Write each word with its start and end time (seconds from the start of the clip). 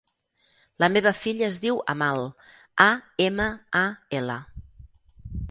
La 0.83 0.87
meva 0.93 1.11
filla 1.23 1.45
es 1.47 1.59
diu 1.65 1.77
Amal: 1.93 2.23
a, 2.87 2.89
ema, 3.27 3.47
a, 3.83 3.85
ela. 4.23 4.41